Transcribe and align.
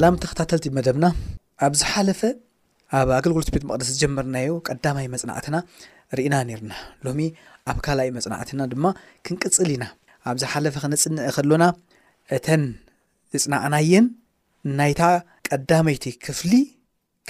ኣላም 0.00 0.16
ተከታተልቲ 0.22 0.66
መደብና 0.76 1.06
ኣብ 1.64 1.72
ዝሓለፈ 1.78 2.20
ኣብ 2.98 3.08
ኣገልግሎት 3.16 3.48
ቤት 3.54 3.64
መቅደስ 3.70 3.88
ዝጀመርናዮ 3.94 4.52
ቀዳማይ 4.68 5.06
መፅናዕትና 5.14 5.56
ርእና 6.18 6.34
ነርና 6.50 6.72
ሎሚ 7.06 7.20
ኣብ 7.70 7.78
ካልኣይ 7.86 8.10
መፅናዕትና 8.16 8.62
ድማ 8.72 8.84
ክንቅፅል 9.26 9.70
ኢና 9.74 9.84
ኣብዝሓለፈ 10.32 10.76
ክነፅንዐ 10.84 11.26
ከሎና 11.36 11.66
እተን 12.36 12.62
ዝፅናዕናየን 13.34 14.06
ናይታ 14.78 15.02
ቀዳመይቲ 15.50 16.06
ክፍሊ 16.26 16.54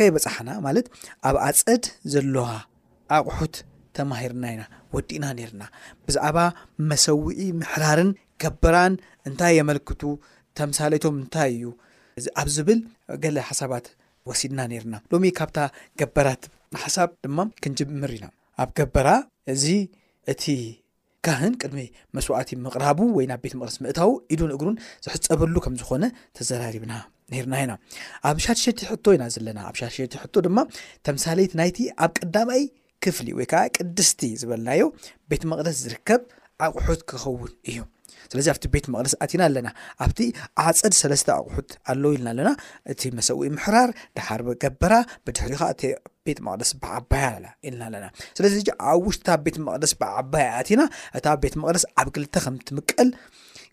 ከይበፃሓና 0.00 0.50
ማለት 0.68 0.88
ኣብ 1.32 1.38
ኣፀድ 1.48 1.82
ዘለዋ 2.14 2.46
ኣቑሑት 3.18 3.58
ተማሂርና 3.98 4.44
ኢና 4.56 4.62
ወዲእና 4.96 5.24
ነርና 5.42 5.62
ብዛዕባ 6.06 6.38
መሰዊዒ 6.92 7.42
ምሕራርን 7.62 8.12
ከበራን 8.44 8.96
እንታይ 9.30 9.54
የመልክቱ 9.60 10.02
ተምሳለቶም 10.58 11.18
እንታይ 11.22 11.50
እዩ 11.60 11.64
ኣብ 12.40 12.48
ዝብል 12.56 12.78
ገለ 13.22 13.36
ሓሳባት 13.48 13.86
ወሲድና 14.28 14.60
ነርና 14.72 14.94
ሎሚ 15.12 15.24
ካብታ 15.38 15.58
ገበራት 16.00 16.42
ሓሳብ 16.82 17.08
ድማ 17.24 17.38
ክንጅምር 17.62 18.10
ኢና 18.16 18.26
ኣብ 18.62 18.70
ገበራ 18.78 19.08
እዚ 19.54 19.64
እቲ 20.32 20.44
ካህን 21.26 21.54
ቅድሚ 21.60 21.78
መስዋዕት 22.16 22.48
ምቕራቡ 22.64 22.98
ወይናብ 23.16 23.40
ቤት 23.44 23.54
መቅደስ 23.60 23.76
ምእታው 23.84 24.10
ኢዱን 24.34 24.52
እግሩን 24.56 24.76
ዝሕፀበሉ 25.04 25.54
ከም 25.64 25.74
ዝኾነ 25.80 26.04
ተዘራርብና 26.38 26.92
ነርና 27.32 27.54
ኢና 27.64 27.72
ኣብ 28.30 28.38
ሻትሸቲ 28.44 28.80
ሕቶ 28.90 29.04
ኢና 29.16 29.24
ዘለና 29.34 29.58
ኣብ 29.70 29.74
ሻትሸቲ 29.82 30.12
ሕቶ 30.22 30.34
ድማ 30.46 30.58
ተምሳሌቲ 31.08 31.52
ናይቲ 31.60 31.78
ኣብ 32.06 32.12
ቀዳማይ 32.22 32.62
ክፍሊ 33.04 33.28
ወይ 33.38 33.46
ከዓ 33.52 33.62
ቅድስቲ 33.76 34.22
ዝበልናዮ 34.42 34.82
ቤት 35.32 35.44
መቅደስ 35.52 35.76
ዝርከብ 35.84 36.22
ኣቑሑት 36.66 37.02
ክኸውን 37.10 37.52
እዩ 37.70 37.78
ስለዚ 38.32 38.46
ኣብቲ 38.52 38.64
ቤት 38.74 38.86
መቅደስ 38.94 39.14
ኣትና 39.24 39.40
ኣለና 39.48 39.68
ኣብቲ 40.04 40.20
ዓፀድ 40.64 40.94
ሰለስተ 41.00 41.28
ኣቁሑት 41.36 41.70
ኣለው 41.92 42.10
ኢልና 42.16 42.28
ኣለና 42.32 42.50
እቲ 42.92 43.00
መሰዊ 43.18 43.40
ምሕራር 43.56 43.90
ዳሓርቢ 44.18 44.48
ገበራ 44.64 44.94
ብድሕሪካ 45.26 45.62
ቤት 46.26 46.38
መቅደስ 46.48 46.70
ብዓባይ 46.82 47.22
ኢልና 47.68 47.82
ኣለና 47.90 48.06
ስለዚ 48.38 48.54
ኣብ 48.90 49.02
ውሽታ 49.08 49.28
ቤት 49.46 49.58
መቅደስ 49.68 49.94
ብዓባይ 50.02 50.46
ኣትና 50.60 50.82
እታ 51.20 51.26
ቤት 51.44 51.56
መቅደስ 51.62 51.84
ኣብ 52.02 52.08
ግልተ 52.16 52.34
ከም 52.44 52.56
ትምቀል 52.70 53.10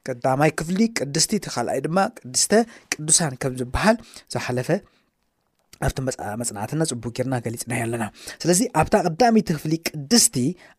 ቅዳማይ 0.10 0.52
ክፍሊ 0.60 0.80
ቅድስቲ 1.00 1.32
ካልኣይ 1.54 1.80
ድማ 1.88 1.98
ቅድስተ 2.20 2.52
ቅዱሳን 2.92 3.34
ከም 3.42 3.54
ዝበሃል 3.62 3.96
ዝሓለፈ 4.36 4.70
ኣብቲ 5.86 5.98
መፅናዕትና 6.42 6.84
ፅቡ 6.92 7.04
ጌርና 7.18 7.36
ገሊፅና 7.46 7.74
ኣለና 7.86 8.04
ስለዚ 8.42 8.60
ኣብታ 8.82 8.94
ቅዳሚ 9.08 9.38
ክፍሊ 9.50 9.74
ቅድስቲ 9.90 10.38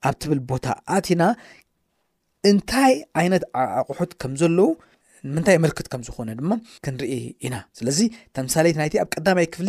ኣብ 0.08 0.14
ትብል 0.22 0.40
ቦታ 0.50 0.66
ኣትና 0.96 1.22
እንታይ 2.50 2.92
ዓይነት 3.20 3.44
ኣቑሑት 3.60 4.12
ከም 4.22 4.32
ዘለዉ 4.40 4.68
ንምንታይ 5.28 5.56
መልክት 5.64 5.86
ከም 5.92 6.02
ዝኾነ 6.06 6.28
ድማ 6.40 6.50
ክንርኢ 6.84 7.12
ኢና 7.44 7.54
ስለዚ 7.78 7.98
ተምሳሌይቲ 8.36 8.76
ናይቲ 8.80 8.94
ኣብ 9.02 9.08
ቀዳማይ 9.14 9.46
ክፍሊ 9.54 9.68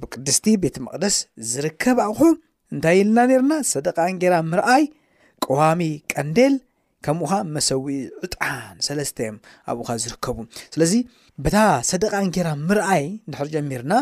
ብ 0.00 0.02
ቅድስቲ 0.12 0.46
ቤት 0.62 0.76
መቅደስ 0.84 1.16
ዝርከብ 1.50 1.98
ኣቑሑ 2.06 2.28
እንታይ 2.74 2.96
ኢልና 3.00 3.18
ነርና 3.30 3.52
ሰደቃንገራ 3.72 4.34
ምርኣይ 4.52 4.84
ቀዋሚ 5.44 5.82
ቀንደል 6.12 6.54
ከምኡኻ 7.06 7.32
መሰዊ 7.54 7.86
ዑጣን 8.24 8.76
ሰለስተዮም 8.86 9.36
ኣብኡካ 9.70 9.90
ዝርከቡ 10.04 10.38
ስለዚ 10.74 10.92
በታ 11.44 11.56
ሰደቃ 11.90 12.12
ንኬራ 12.28 12.48
ምርኣይ 12.68 13.04
ንድሕር 13.28 13.48
ጀሚርና 13.54 13.94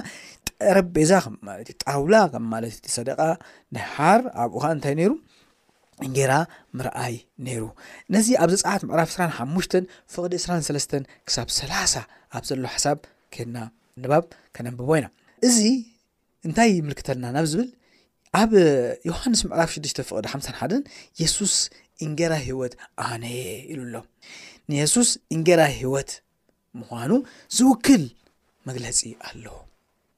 ጠረ 0.61 0.77
ጴዛ 0.97 1.13
ለት 1.49 1.69
እዩ 1.75 1.77
ጣውላ 1.85 2.15
ከም 2.35 2.45
ማለትቲ 2.53 2.87
ሰደቃ 2.99 3.21
ንሓር 3.77 4.23
ኣብኡካ 4.45 4.65
እንታይ 4.77 4.95
ነይሩ 5.01 5.13
እንጌራ 6.07 6.33
ምርኣይ 6.79 7.15
ነይሩ 7.47 7.63
ነዚ 8.15 8.29
ኣብ 8.43 8.49
ዘፃዓት 8.61 8.83
ምዕራፍ 8.89 9.11
15 9.19 9.75
ፍቅዲ 10.15 10.33
23 10.45 10.97
ክሳብ 11.27 11.49
30 11.57 11.97
ኣብ 12.37 12.45
ዘሎ 12.49 12.61
ሓሳብ 12.75 12.99
ከና 13.35 13.57
ንባብ 14.03 14.25
ከነንብቦ 14.55 14.89
ኢና 14.99 15.07
እዚ 15.49 15.59
እንታይ 16.47 16.71
ይምልክተልና 16.79 17.25
ናብ 17.37 17.47
ዝብል 17.53 17.69
ኣብ 18.41 18.51
ዮሃንስ 19.11 19.41
ምዕራፍ 19.51 19.71
6ሽ 19.81 19.93
ፍቅዲ 20.11 20.27
51 20.35 20.91
የሱስ 21.25 21.55
እንጌራ 22.07 22.33
ሂወት 22.49 22.75
ኣነየ 23.07 23.45
ኢሉ 23.73 23.79
ኣሎ 23.89 23.97
ንየሱስ 24.73 25.09
እንጌራ 25.37 25.61
ሂወት 25.81 26.11
ምዃኑ 26.81 27.13
ዝውክል 27.57 28.05
መግለፂ 28.69 29.01
ኣለዉ 29.29 29.47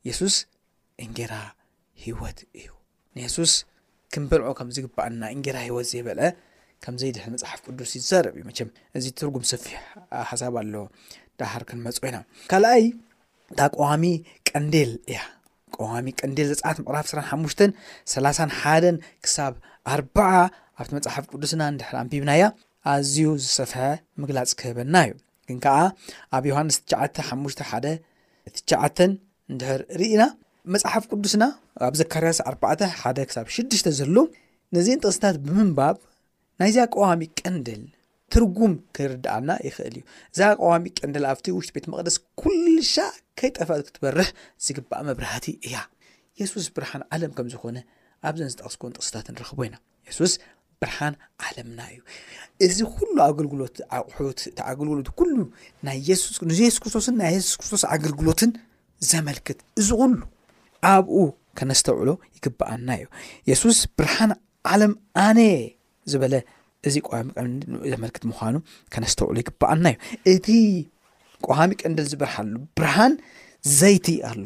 የሱስ 0.09 0.37
እንጌራ 1.05 1.33
ሂወት 2.05 2.39
እዩ 2.61 2.69
ንሱስ 3.19 3.53
ክንበርዖ 4.15 4.49
ከምዚግባኣና 4.59 5.23
እንጌራ 5.37 5.57
ሂወት 5.69 5.87
ዘይበለ 5.93 6.21
ከምዘይ 6.85 7.11
ድሕር 7.17 7.31
መፅሓፍ 7.35 7.61
ቅዱስ 7.67 7.91
ይዛርብ 7.99 8.35
እዩ 8.39 8.43
መ 8.49 8.53
እዚ 8.99 9.05
ትርጉም 9.19 9.45
ሰፊሕ 9.51 9.75
ሓሳብ 10.31 10.55
ኣለዎ 10.61 10.85
ዳሃር 11.41 11.63
ክንመፁ 11.69 12.03
ኢና 12.11 12.19
ካልኣይ 12.51 12.85
እታ 13.53 13.61
ቀዋሚ 13.77 14.05
ቀንዴል 14.49 14.93
እያ 15.11 15.19
ቀዋሚ 15.77 16.07
ቀንዴል 16.21 16.47
ዘፃዓት 16.53 16.79
ምዕራፍ 16.85 17.07
ስራሓሙሽ 17.13 17.55
3 18.15 18.55
ሓ 18.61 18.75
ክሳብ 19.25 19.55
ኣባ0 19.95 20.45
ኣብቲ 20.81 20.91
መፅሓፍ 20.99 21.25
ቅዱስና 21.33 21.63
ንድሕር 21.75 21.97
ኣንቢብናእያ 22.03 22.45
ኣዝዩ 22.93 23.29
ዝሰፍሐ 23.45 23.79
ምግላፅ 24.23 24.51
ክህበና 24.61 24.95
እዩ 25.07 25.13
ግን 25.49 25.59
ከዓ 25.65 25.77
ኣብ 26.37 26.45
ዮሃንስ 26.51 26.77
ትዓ 26.91 27.01
ሓሙሽ 27.31 27.55
ሓደ 27.71 27.87
ትሸዓተን 28.57 29.13
ንድሕር 29.55 29.81
ርኢ 30.01 30.13
ና 30.21 30.27
መፅሓፍ 30.75 31.05
ቅዱስና 31.13 31.45
ኣብ 31.89 31.95
ዘካርያስ 31.99 32.39
4 32.53 32.87
ሓደ 33.03 33.19
ክሳብ 33.29 33.47
6ሽተ 33.57 33.89
ዘሎ 33.99 34.17
ነዚ 34.77 34.89
ንጥቕስታት 34.97 35.37
ብምንባብ 35.47 35.97
ናይዛ 36.61 36.79
ቀዋሚ 36.95 37.21
ቀንደል 37.41 37.83
ትርጉም 38.35 38.73
ክርድኣልና 38.97 39.51
ይኽእል 39.67 39.95
እዩ 39.99 40.03
እዛ 40.33 40.41
ቀዋሚ 40.61 40.85
ቀንደል 41.01 41.25
ኣብቲ 41.33 41.47
ውሽጢ 41.57 41.71
ቤት 41.77 41.87
መቅደስ 41.93 42.17
ኩልሻ 42.43 42.95
ከይጠፋት 43.41 43.81
ክትበርሕ 43.91 44.29
ዝግባእ 44.67 45.05
መብራህቲ 45.09 45.47
እያ 45.69 45.77
የሱስ 46.41 46.67
ብርሃን 46.79 47.03
ዓለም 47.17 47.33
ከምዝኾነ 47.37 47.79
ኣብዘን 48.31 48.51
ዝተቅስኮ 48.55 48.83
ንጥቅስታት 48.91 49.27
ንረክቦ 49.35 49.61
ኢና 49.69 49.77
የሱስ 50.09 50.35
ብርሃን 50.83 51.15
ዓለምና 51.47 51.81
እዩ 51.95 52.01
እዚ 52.65 52.79
ኩሉ 52.97 53.17
ኣገልግሎት 53.31 53.77
ኣቑሑት 53.99 54.41
እታ 54.53 54.59
ኣገልግሎት 54.73 55.09
ኩሉ 55.21 55.37
ስንሱስ 56.27 56.79
ክርስቶስን 56.85 57.17
ናይ 57.23 57.33
የሱስ 57.39 57.57
ክርስቶስ 57.61 57.85
ኣገልግሎትን 57.97 58.53
ዘመልክት 59.13 59.59
እዚ 59.81 59.89
ኹሉ 60.01 60.17
ኣብኡ 60.91 61.19
ከነስተውዕሎ 61.59 62.11
ይግበኣና 62.37 62.89
እዩ 63.01 63.07
የሱስ 63.51 63.79
ብርሃን 63.99 64.33
ዓለም 64.73 64.93
ኣነ 65.27 65.39
ዝበለ 66.13 66.35
እዚ 66.89 66.97
ቀዋሚ 67.07 67.29
ቀንዲ 67.39 67.61
ንኡ 67.73 67.81
ዘመልክት 67.93 68.23
ምኳኑ 68.31 68.57
ከነስተውዕሎ 68.95 69.37
ይግበኣና 69.43 69.87
እዩ 70.31 70.35
እቲ 70.35 70.49
ቋሚ 71.49 71.71
ቀንደል 71.83 72.07
ዝበርሓሉ 72.13 72.55
ብርሃን 72.79 73.15
ዘይቲ 73.81 74.09
ኣሎ 74.29 74.45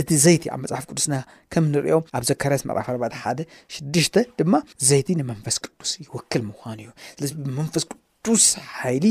እቲ 0.00 0.10
ዘይቲ 0.24 0.44
ኣብ 0.52 0.58
መፅሓፍ 0.64 0.84
ቅዱስና 0.90 1.14
ከም 1.52 1.64
ንሪኦ 1.72 1.96
ኣብ 2.16 2.22
ዘካርስ 2.30 2.62
መራፍርባት 2.68 3.14
ሓደ 3.22 3.38
ሽድሽተ 3.74 4.16
ድማ 4.38 4.54
ዘይቲ 4.90 5.08
ንመንፈስ 5.20 5.56
ቅዱስ 5.64 5.92
ይወክል 6.04 6.42
ምኳኑ 6.50 6.78
እዩ 6.86 6.90
ስለዚ 7.16 7.32
ብመንፈስ 7.46 7.84
ቅዱስ 7.92 8.44
ሓይሊ 8.78 9.06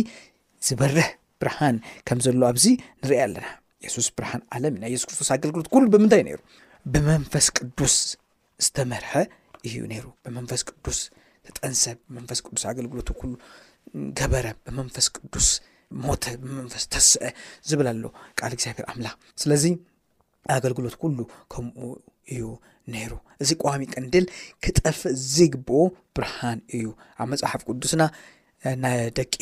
ዝበርሕ 0.70 1.10
ብርሃን 1.44 1.78
ከም 2.08 2.18
ዘሎ 2.28 2.42
ኣብዚ 2.54 2.66
ንርአ 3.04 3.20
ኣለና 3.28 3.46
የሱስ 3.86 4.08
ብርሃን 4.18 4.42
ዓለም 4.56 4.74
ዩናየሱስ 4.78 5.06
ክርስቶስ 5.10 5.30
ኣገልግሎት 5.36 5.68
ኩሉ 5.74 5.84
ብምንታይ 5.94 6.22
ነይሩ 6.28 6.40
ብመንፈስ 6.94 7.46
ቅዱስ 7.58 7.96
ዝተመርሐ 8.66 9.12
እዩ 9.68 9.76
ነይሩ 9.92 10.06
ብመንፈስ 10.26 10.62
ቅዱስ 10.70 11.00
ተጠንሰብ 11.48 11.98
ብመንፈስ 12.12 12.40
ቅዱስ 12.46 12.64
ኣገልግሎት 12.72 13.10
ገበረ 14.20 14.48
ብመንፈስ 14.66 15.08
ቅዱስ 15.18 15.48
ሞተ 16.04 16.26
ብመንፈስ 16.42 16.84
ተስአ 16.94 17.30
ዝብላ 17.70 17.88
ኣሎ 17.94 18.06
ቃል 18.40 18.52
እግዚኣብሄር 18.58 18.86
ኣምላኽ 18.92 19.16
ስለዚ 19.42 19.66
ኣገልግሎት 20.56 20.96
ኩሉ 21.02 21.18
ከምኡ 21.54 21.80
እዩ 22.34 22.44
ነይሩ 22.94 23.12
እዚ 23.44 23.50
ቀዋሚ 23.62 23.84
ቀንድል 23.94 24.26
ክጠፍእ 24.66 25.16
ዝግብኦ 25.34 25.80
ብርሃን 26.18 26.60
እዩ 26.76 26.86
ኣብ 27.24 27.28
መፅሓፍ 27.32 27.62
ቅዱስና 27.70 28.04
ናደቂ 28.84 29.36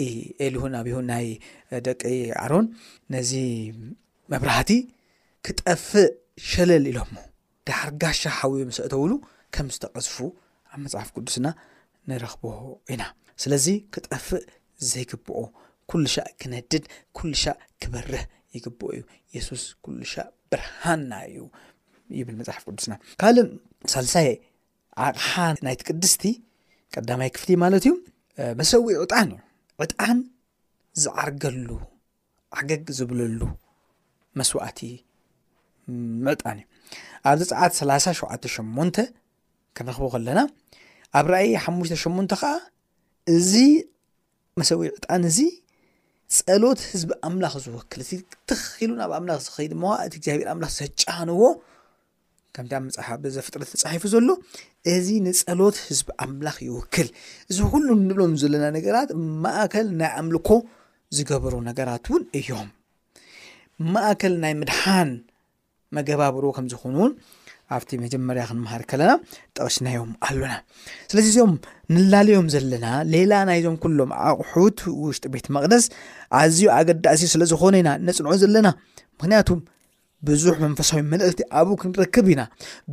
ኤሊሁን 0.45 0.73
ኣብሁን 0.79 1.07
ናይ 1.13 1.25
ደቂ 1.87 2.01
ኣሮን 2.43 2.65
ነዚ 3.15 3.31
መብራህቲ 4.31 4.71
ክጠፍእ 5.45 6.09
ሸለል 6.49 6.83
ኢሎሞ 6.91 7.15
ዳርጋሻ 7.67 8.19
ሓዊ 8.39 8.55
መስአተውሉ 8.69 9.11
ከም 9.55 9.67
ዝተቀዝፉ 9.75 10.15
ኣብ 10.71 10.77
መፅሓፍ 10.85 11.07
ቅዱስና 11.15 11.47
ንረኽቦ 12.09 12.43
ኢና 12.93 13.03
ስለዚ 13.43 13.67
ክጠፍእ 13.95 14.43
ዘይግብኦ 14.89 15.39
ኩሉሻእ 15.91 16.29
ክነድድ 16.41 16.83
ኩሉሻእ 17.19 17.57
ክበርህ 17.83 18.23
ይግብኦ 18.57 18.87
እዩ 18.97 19.01
የሱስ 19.35 19.63
ኩሉሻእ 19.87 20.29
ብርሃንና 20.51 21.11
እዩ 21.29 21.41
ይብል 22.17 22.35
መፅሓፍ 22.41 22.63
ቅዱስና 22.69 22.93
ካልእ 23.23 23.49
ሳልሳይ 23.93 24.29
ኣቕሓ 25.05 25.31
ናይቲ 25.67 25.81
ቅድስቲ 25.91 26.23
ቀዳማይ 26.93 27.29
ክፍት 27.37 27.49
ማለት 27.63 27.83
እዩ 27.87 27.93
መሰዊዒ 28.59 28.97
ዕጣን 29.05 29.29
እዩ 29.37 29.41
ዕጣን 29.85 30.17
ዝዓርገሉ 31.03 31.69
ዓገግ 32.59 32.85
ዝብለሉ 32.99 33.41
መስዋእቲ 34.39 34.79
ምዕጣን 36.25 36.57
እዩ 36.61 36.65
ኣብዚ 37.29 37.41
ፃዓት 37.53 37.73
3ሸ8 37.79 38.95
ክንረኽቦ 39.77 40.05
ከለና 40.13 40.39
ኣብ 41.19 41.25
ርኣይ 41.33 41.49
ሓተ8 41.63 42.33
ከዓ 42.41 42.51
እዚ 43.35 43.51
መሰዊዕጣን 44.59 45.23
እዚ 45.29 45.39
ፀሎት 46.37 46.79
ህዝቢ 46.91 47.11
ኣምላኽ 47.27 47.53
ዝውክል 47.65 48.01
እ 48.03 48.19
ትኪሉ 48.49 48.89
ናብ 48.99 49.11
ኣምላኽ 49.19 49.39
ዝኸድ 49.45 49.71
ሞ 49.81 49.85
እቲ 50.07 50.13
እግዚኣብሔር 50.19 50.49
ኣምላኽ 50.53 50.71
ዘጫንዎ 50.79 51.41
ከምቲ 52.55 53.23
ዘፍጥረ 53.35 53.61
ተፃሒፉ 53.71 54.03
ዘሎ 54.13 54.29
እዚ 54.93 55.07
ንፀሎት 55.25 55.75
ህዝቢ 55.87 56.07
ኣምላኽ 56.25 56.57
ይውክል 56.67 57.07
እዚ 57.49 57.57
ኩሉ 57.73 57.87
ንብሎም 58.07 58.33
ዘለና 58.41 58.65
ነገራት 58.77 59.09
ማእከል 59.45 59.87
ናይ 60.01 60.11
ኣምልኮ 60.19 60.49
ዝገበሩ 61.17 61.53
ነገራት 61.69 62.05
እውን 62.09 62.23
እዮም 62.39 62.69
ማእከል 63.93 64.33
ናይ 64.43 64.53
ምድሓን 64.61 65.09
መገባብሮ 65.97 66.43
ከም 66.55 66.65
ዝኾኑእውን 66.71 67.11
ኣብቲ 67.75 67.89
መጀመርያ 68.03 68.43
ክንመሃር 68.49 68.83
ከለና 68.91 69.11
ጠቅሽናዮም 69.57 70.11
ኣሎና 70.27 70.53
ስለዚዚኦም 71.11 71.51
ንላለዮም 71.93 72.47
ዘለና 72.53 72.85
ሌላ 73.15 73.31
ናይዞም 73.49 73.75
ኩሎም 73.83 74.11
ኣቁሑት 74.29 74.79
ውሽጢ 75.03 75.25
ቤት 75.33 75.47
መቅደስ 75.55 75.85
ኣዝዩ 76.39 76.63
ኣገዳእሲ 76.77 77.23
ስለዝኾነ 77.33 77.75
ኢና 77.81 77.91
ነፅንዖ 78.07 78.33
ዘለና 78.43 78.69
ምክንያቱ 79.19 79.49
ብዙሕ 80.27 80.55
መንፈሳዊ 80.65 81.01
መልእክቲ 81.11 81.41
ኣብኡ 81.57 81.75
ክንረክብ 81.81 82.25
ኢና 82.33 82.41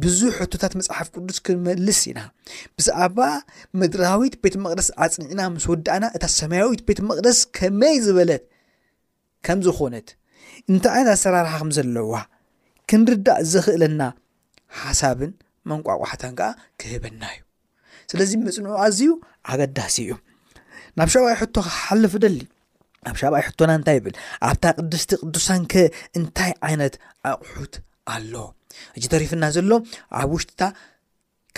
ብዙሕ 0.02 0.34
ህቶታት 0.42 0.74
መፅሓፍ 0.80 1.08
ቅዱስ 1.14 1.38
ክንመልስ 1.46 2.00
ኢና 2.10 2.20
ብዛዕባ 2.76 3.18
ምድራዊት 3.80 4.36
ቤት 4.44 4.56
መቅደስ 4.66 4.90
ኣፅኒዕና 5.06 5.40
ምስ 5.54 5.66
ወዳእና 5.72 6.04
እታ 6.18 6.24
ሰማያዊት 6.38 6.82
ቤት 6.90 7.00
መቅደስ 7.10 7.40
ከመይ 7.58 7.96
ዝበለት 8.06 8.44
ከም 9.48 9.58
ዝኮነት 9.68 10.08
እንታይ 10.70 10.92
ዓይነት 10.98 11.10
ኣሰራርሓ 11.16 11.52
ከም 11.60 11.70
ዘለዋ 11.76 12.12
ክንርዳእ 12.90 13.40
ዘኽእለና 13.52 14.02
ሓሳብን 14.80 15.32
መንቋቋሓታን 15.70 16.34
ከዓ 16.40 16.48
ክህበና 16.80 17.22
እዩ 17.34 17.40
ስለዚ 18.10 18.30
መፅንዑ 18.46 18.70
ኣዝዩ 18.84 19.10
ኣገዳሲ 19.52 19.96
እዩ 20.04 20.12
ናብ 20.98 21.08
ሸብኣይ 21.14 21.36
ሕቶ 21.42 21.54
ክሓልፉ 21.66 22.12
ደሊ 22.24 22.38
ኣብ 23.08 23.16
ሸብይ 23.20 23.42
ሕቶና 23.46 23.70
እንታይ 23.78 23.96
ይብል 23.98 24.14
ኣብታ 24.48 24.64
ቅድስቲ 24.78 25.10
ቅዱሳን 25.24 25.62
ከ 25.72 25.82
እንታይ 26.18 26.52
ዓይነት 26.66 26.94
ኣቑሑት 27.30 27.74
ኣሎ 28.14 28.34
እጅ 28.96 29.04
ተሪፍና 29.14 29.44
ዘሎ 29.56 29.70
ኣብ 30.20 30.30
ውሽጢታ 30.36 30.62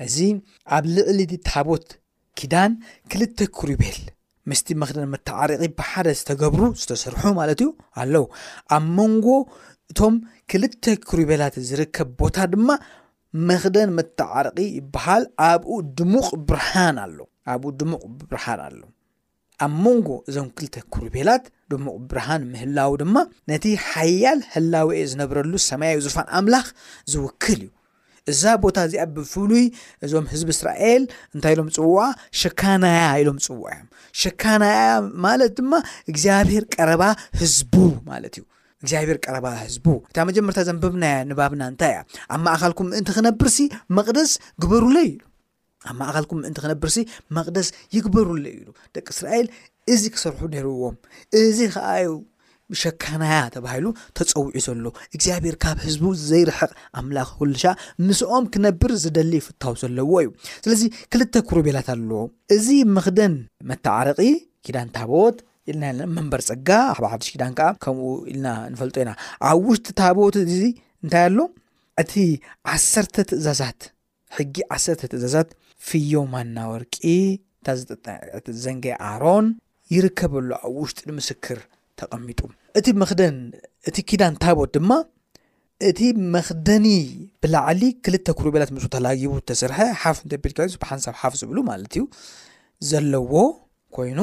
እዚ 0.07 0.17
ኣብ 0.77 0.85
ልዕሊ 0.97 1.21
ድታቦት 1.33 1.87
ኪዳን 2.41 2.73
ክልተ 3.13 3.39
ክሪቤል 3.59 3.99
ምስቲ 4.51 4.69
መክደን 4.83 5.09
መተዓርቂ 5.15 5.61
ብሓደ 5.79 6.07
ዝተገብሩ 6.19 6.63
ዝተሰርሑ 6.81 7.23
ማለት 7.41 7.61
እዩ 7.65 7.69
ኣለው 8.03 8.25
ኣብ 8.77 8.85
መንጎ 8.99 9.27
እቶም 9.93 10.15
ክልተ 10.53 10.85
ክሪቤላት 11.11 11.55
ዝርከብ 11.69 12.09
ቦታ 12.23 12.37
ድማ 12.55 12.69
መክደን 13.51 13.91
መተዓርቂ 13.99 14.57
ይበሃል 14.79 15.25
ኣብኡ 15.49 15.71
ድ 15.99 16.09
ኣሎ 17.05 17.19
ኣብኡ 17.53 17.69
ድሙቕ 17.81 18.03
ብርሃን 18.31 18.61
ኣሎ 18.67 18.83
ኣብ 19.65 19.73
መንጎ 19.85 20.09
እዞም 20.29 20.49
ክልተ 20.59 20.75
ክሪቤላት 20.95 21.45
ድሙቅ 21.73 21.97
ብርሃን 22.11 22.43
ምህላዊ 22.53 22.93
ድማ 23.03 23.17
ነቲ 23.51 23.65
ሓያል 23.91 24.41
ህላዊየ 24.55 25.05
ዝነብረሉ 25.13 25.53
ሰማያ 25.71 25.93
ዙፋን 26.07 26.27
ኣምላኽ 26.39 26.67
ዝውክል 27.13 27.61
እዩ 27.67 27.71
እዛ 28.31 28.43
ቦታ 28.63 28.77
እዚኣ 28.89 29.05
ብፍሉይ 29.15 29.65
እዞም 30.05 30.27
ህዝቢ 30.33 30.49
እስራኤል 30.57 31.03
እንታይ 31.35 31.55
ኢሎም 31.55 31.69
ፅውዖ 31.77 32.01
ሸካናያ 32.41 33.07
ኢሎም 33.23 33.39
ፅውዖ 33.47 33.63
እዮም 33.75 33.87
ሸካናያያ 34.23 34.91
ማለት 35.25 35.53
ድማ 35.59 35.73
እግዚኣብሄር 36.11 36.65
ቀረባ 36.75 37.03
ህዝቡ 37.41 37.75
ማለት 38.11 38.35
እዩ 38.39 38.45
እግዚኣብሔር 38.83 39.19
ቀረባ 39.25 39.47
ህዝቡ 39.65 39.87
እታ 40.11 40.19
መጀመርታ 40.29 40.59
ዘንብብናያ 40.69 41.17
ንባብና 41.31 41.63
እንታይ 41.73 41.91
እያ 41.95 42.01
ኣብ 42.35 42.41
ማእካልኩም 42.47 42.89
ምእንቲ 42.93 43.11
ክነብርሲ 43.19 43.59
መቕደስ 43.99 44.31
ግበሩለይ 44.65 45.09
ኢሉ 45.15 45.23
ኣብ 45.91 45.97
ማእካልኩም 46.03 46.39
ምእንቲ 46.45 46.59
ክነብር 46.65 46.91
ሲ 46.97 47.01
መቕደስ 47.39 47.71
ይግበሩለይ 47.97 48.55
ኢሉ 48.63 48.69
ደቂ 48.97 49.07
እስራኤል 49.17 49.47
እዚ 49.93 50.03
ክሰርሑ 50.15 50.41
ነይርዎም 50.55 50.97
እዚ 51.43 51.59
ከዓዩ 51.75 52.09
ሸካናያ 52.81 53.39
ተባሂሉ 53.55 53.87
ተፀውዑ 54.19 54.55
ዘሎ 54.67 54.85
እግዚኣብሄር 55.15 55.57
ካብ 55.63 55.79
ህዝቡ 55.87 56.05
ዘይርሕቕ 56.29 56.71
ኣምላኽ 56.99 57.29
ሁልሻ 57.41 57.65
ምስኦም 58.07 58.45
ክነብር 58.53 58.93
ዝደሊ 59.05 59.33
ፍታው 59.47 59.75
ዘለዎ 59.83 60.13
እዩ 60.23 60.29
ስለዚ 60.65 60.83
ክልተ 61.13 61.35
ኩሩቤላት 61.49 61.89
ኣለዎ 61.95 62.21
እዚ 62.57 62.67
ምክደን 62.97 63.35
መታዓረቂ 63.71 64.19
ኪዳን 64.67 64.89
ታቦት 64.97 65.39
ኢልናለ 65.71 65.99
መንበር 66.19 66.41
ፅጋ 66.49 66.69
ካብ 66.99 67.05
ዓድሽ 67.11 67.29
ኪዳን 67.35 67.53
ከዓ 67.59 67.69
ከምኡ 67.85 68.07
ኢልና 68.31 68.47
ንፈልጦ 68.75 68.97
ኢና 69.05 69.11
ኣብ 69.51 69.61
ውሽጢ 69.71 69.89
ታቦት 70.01 70.37
እ 70.43 70.55
እንታይ 71.05 71.25
ኣሎ 71.29 71.39
እቲ 72.03 72.13
ዓሰርተ 72.75 73.17
ትእዛዛት 73.31 73.81
ሕጊ 74.39 74.55
ዓሰርተ 74.77 75.03
ትእዛዛት 75.15 75.49
ፍዮ 75.89 76.13
ማናወርቂ 76.35 76.95
እታዘንጋይ 77.61 78.97
ኣሮን 79.11 79.47
ይርከበሉ 79.95 80.51
ኣብ 80.67 80.75
ውሽጢ 80.83 80.99
ንምስክር 81.09 81.59
ተቐሚጡ 82.01 82.41
እቲ 82.79 82.87
መደን 83.01 83.37
እቲ 83.89 83.97
ኪዳን 84.09 84.35
ታቦት 84.43 84.71
ድማ 84.77 84.91
እቲ 85.89 86.01
መክደኒ 86.35 86.87
ብላዕሊ 87.43 87.83
ክልተ 88.05 88.27
ኩሩቤላት 88.41 88.71
ምስ 88.75 88.85
ተላጊቡ 88.95 89.33
ተስርሐ 89.51 89.79
ሓፍ 90.03 90.19
ቤትብሓንሳብ 90.45 91.15
ሓፍ 91.23 91.35
ዝብሉ 91.41 91.57
ማለት 91.71 91.95
እዩ 91.99 92.05
ዘለዎ 92.91 93.35
ኮይኑ 93.97 94.21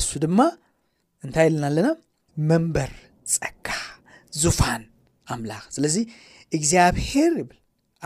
እሱ 0.00 0.10
ድማ 0.24 0.40
እንታይ 1.26 1.46
የለና 1.48 1.66
ኣለና 1.72 1.88
መንበር 2.50 2.92
ፀካ 3.36 3.68
ዙፋን 4.42 4.84
ኣምላክ 5.34 5.64
ስለዚ 5.76 5.96
እግዚኣብሄር 6.56 7.32
ይብል 7.42 7.58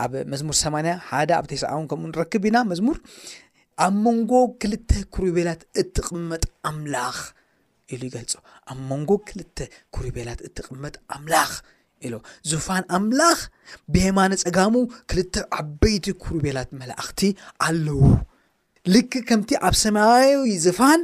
ኣብ 0.03 0.13
መዝሙር 0.31 0.55
8 0.61 0.89
ሓደ 1.09 1.29
ኣብተ 1.39 1.51
ሰኣውን 1.63 1.85
ከምኡ 1.91 2.07
ንረክብ 2.11 2.45
ኢና 2.49 2.57
መዝሙር 2.71 2.97
ኣብ 3.83 3.95
መንጎ 4.03 4.31
ክልተ 4.61 4.89
ክሪቤላት 5.13 5.61
እትቕመጥ 5.81 6.43
ኣምላኽ 6.69 7.17
ኢሉ 7.93 8.01
ይገልፅ 8.09 8.33
ኣብ 8.71 8.79
መንጎ 8.91 9.09
ክልተ 9.29 9.57
ኩሩቤላት 9.95 10.39
እትቕመጥ 10.47 10.93
ኣምላኽ 11.15 11.51
ኢሉ 12.05 12.13
ዙፋን 12.51 12.83
ኣምላኽ 12.97 13.39
ብሄማኖ 13.93 14.31
ፀጋሙ 14.43 14.75
ክልተ 15.11 15.35
ዓበይቲ 15.59 16.05
ኩሪቤላት 16.23 16.69
መላእክቲ 16.81 17.21
ኣለዉ 17.67 17.99
ልክ 18.93 19.13
ከምቲ 19.27 19.51
ኣብ 19.67 19.75
ሰማያዊ 19.83 20.33
ዝፋን 20.65 21.03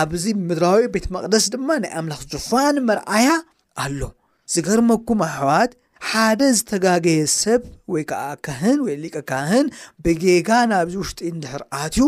ኣብዚ 0.00 0.24
ምድራዊ 0.48 0.82
ቤት 0.94 1.06
መቅደስ 1.14 1.44
ድማ 1.54 1.68
ናይ 1.84 1.92
ኣምላኽ 2.00 2.22
ዙፋን 2.34 2.76
መርኣያ 2.88 3.28
ኣሎ 3.84 4.00
ዝገርመኩም 4.54 5.20
ኣሕዋት 5.28 5.72
ሓደ 6.10 6.40
ዝተጋገየ 6.58 7.20
ሰብ 7.40 7.62
ወይ 7.92 8.02
ከዓ 8.10 8.22
ካህን 8.46 8.78
ወይ 8.86 8.94
ሊቀ 9.02 9.16
ካህን 9.30 9.66
ብጌጋ 10.04 10.48
ናብዚ 10.72 10.94
ውሽጢ 11.02 11.18
ንድሕር 11.36 11.62
ኣትዩ 11.82 12.04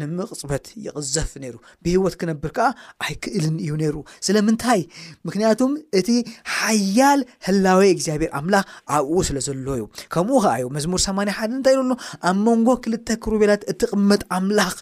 ንምቕፅበት 0.00 0.66
ይቕዘፍ 0.84 1.30
ነይሩ 1.42 1.56
ብሂወት 1.84 2.14
ክነብር 2.20 2.50
ከዓ 2.56 2.66
ኣይክእልን 3.04 3.56
እዩ 3.64 3.72
ነይሩ 3.82 3.96
ስለምንታይ 4.26 4.80
ምክንያቱም 5.28 5.72
እቲ 6.00 6.08
ሓያል 6.56 7.20
ህላዊ 7.48 7.82
እግዚኣብሔር 7.94 8.30
ኣምላኽ 8.40 8.66
ኣብኡ 8.98 9.16
ስለ 9.28 9.40
ዘሎ 9.48 9.66
እዩ 9.78 9.84
ከምኡ 10.14 10.38
ከዓ 10.44 10.52
እዩ 10.60 10.68
መዝሙር 10.76 11.02
8ኒ 11.06 11.30
ሓደ 11.38 11.50
እንታይ 11.58 11.74
ዘሎ 11.78 11.92
ኣብ 12.30 12.38
መንጎ 12.46 12.68
ክልተ 12.84 13.08
ክሩቤላት 13.24 13.64
እትቕምጥ 13.74 14.22
ኣምላኽ 14.38 14.74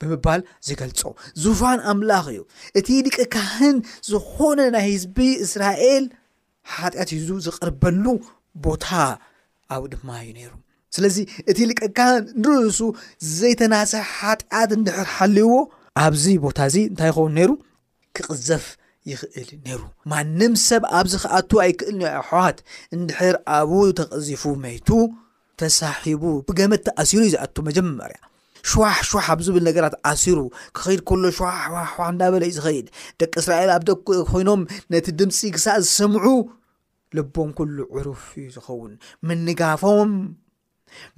ብምባል 0.00 0.40
ዝገልፆ 0.66 1.02
ዙፋን 1.44 1.80
ኣምላኽ 1.92 2.26
እዩ 2.34 2.40
እቲ 2.80 2.88
ሊቀ 3.06 3.18
ካህን 3.36 3.78
ዝኮነ 4.12 4.60
ናይ 4.76 4.86
ህዝቢ 4.92 5.18
እስራኤል 5.46 6.06
ሓጢኣት 6.74 7.10
ዩ 7.16 7.18
ዝቅርበሉ 7.46 8.04
ቦታ 8.64 8.86
ኣብኡ 9.74 9.84
ድማ 9.92 10.08
እዩ 10.22 10.28
ነይሩ 10.38 10.52
ስለዚ 10.96 11.16
እቲ 11.50 11.58
ልቀካ 11.70 11.98
ንርእሱ 12.42 12.78
ዘይተናስ 13.38 13.92
ሓጢኣት 14.16 14.70
እንድሕር 14.78 15.08
ሓልይዎ 15.16 15.52
ኣብዚ 16.04 16.24
ቦታ 16.44 16.58
እዚ 16.70 16.76
እንታይ 16.90 17.10
ይኸውን 17.12 17.34
ነይሩ 17.38 17.50
ክቕዘፍ 18.16 18.64
ይኽእል 19.10 19.50
ነይሩ 19.66 19.80
ማንም 20.12 20.52
ሰብ 20.68 20.82
ኣብዚ 20.98 21.12
ከኣቱ 21.24 21.50
ኣይክእል 21.64 21.94
ኒ 22.00 22.04
ኣሕዋት 22.20 22.58
እንድሕር 22.96 23.34
ኣቡ 23.58 23.70
ተቐዚፉ 23.98 24.42
መይቱ 24.64 24.88
ተሳሒቡ 25.60 26.22
ብገመት 26.48 26.80
ተኣሲሩ 26.88 27.20
እዩ 27.26 27.30
ዝኣቱ 27.34 27.56
መጀመር 27.68 28.10
እያ 28.16 28.22
ሽዋሕሸሕ 28.70 29.22
ኣብ 29.32 29.40
ዝብል 29.46 29.64
ነገራት 29.68 29.94
ኣሲሩ 30.10 30.38
ክኸይድ 30.76 31.00
ከሎ 31.08 31.24
ሸዋሕዋሕ 31.38 31.92
እንዳበለ 32.12 32.42
እዩ 32.48 32.54
ዝኸይድ 32.58 32.86
ደቂ 33.22 33.32
እስራኤል 33.42 33.70
ኣብ 33.76 33.82
ደቂ 33.90 34.08
ኮይኖም 34.32 34.60
ነቲ 34.94 35.06
ድምፂ 35.20 35.38
ክሳ 35.56 35.66
ዝሰምዑ 35.84 36.26
ልቦም 37.16 37.50
ኩሉ 37.58 37.76
ዕሩፍ 37.98 38.22
እዩ 38.40 38.46
ዝኸውን 38.56 38.92
ምንጋፎም 39.28 40.12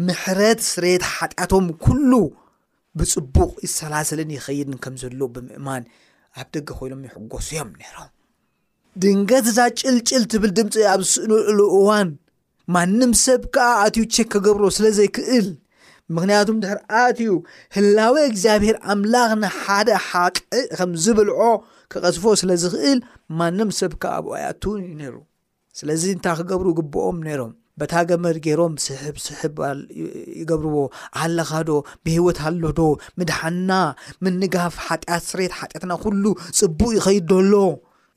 ምሕረት 0.07 0.61
ስሬት 0.73 1.03
ሓጢያቶም 1.15 1.67
ኩሉ 1.85 2.13
ብፅቡቕ 3.01 3.53
ይሰላሰለን 3.67 4.31
ይኸይድን 4.37 4.77
ከም 4.85 4.95
ዘሎ 5.03 5.21
ብምእማን 5.35 5.85
ኣብ 6.41 6.49
ደገ 6.57 6.69
ኮይኖም 6.81 7.03
ይሕጎሱ 7.09 7.49
እዮም 7.55 7.71
ነይሮም 7.83 8.11
ድንገት 9.03 9.47
እዛ 9.51 9.59
ጭልጭል 9.81 10.23
ትብል 10.33 10.51
ድምፂ 10.59 10.75
ኣብ 10.93 11.01
ዝስእንዕሉ 11.09 11.61
እዋን 11.81 12.09
ማንም 12.75 13.13
ሰብ 13.25 13.43
ከዓ 13.55 13.69
ኣትዩ 13.85 14.03
ቼ 14.15 14.25
ከገብሮ 14.33 14.65
ስለ 14.77 14.85
ዘይክእል 14.99 15.47
ምክንያቱ 16.17 16.49
ድሕር 16.63 16.79
ኣትዩ 17.03 17.33
ህላዊ 17.77 18.15
እግዚኣብሄር 18.31 18.77
ኣምላኽ 18.93 19.31
ንሓደ 19.43 19.89
ሓጥእ 20.09 20.67
ከም 20.79 20.91
ዝብልዖ 21.05 21.41
ክቐዝፎ 21.93 22.25
ስለ 22.41 22.51
ዝክእል 22.63 22.99
ማንም 23.39 23.71
ሰብካ 23.81 24.03
ኣብያቱ 24.19 24.63
ነይሩ 25.01 25.17
ስለዚ 25.79 26.03
እንታይ 26.15 26.35
ክገብሩ 26.41 26.67
ግብኦም 26.79 27.19
ነይሮም 27.27 27.53
በታ 27.81 27.93
ገመድ 28.09 28.37
ገይሮም 28.47 28.73
ስሕብ 28.85 29.17
ስሕብ 29.27 29.59
ይገብርዎ 30.41 30.79
ሃለኻዶ 31.21 31.71
ብሂወት 32.07 32.39
ኣሎዶ 32.49 32.81
ምድሓና 33.19 33.71
ምንጋፍ 34.25 34.75
ሓጢኣት 34.89 35.25
ስሬት 35.31 35.53
ሓጢኣትና 35.61 35.93
ኩሉ 36.03 36.25
ፅቡእ 36.59 36.93
ይኸይድዶሎ 36.99 37.53